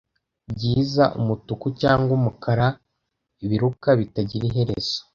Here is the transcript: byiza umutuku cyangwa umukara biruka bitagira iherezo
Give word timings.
byiza 0.53 1.03
umutuku 1.19 1.65
cyangwa 1.81 2.11
umukara 2.19 2.67
biruka 3.49 3.89
bitagira 3.99 4.43
iherezo 4.51 4.97